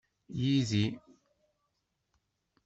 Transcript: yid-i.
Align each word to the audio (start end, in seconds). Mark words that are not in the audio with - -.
yid-i. 0.41 0.85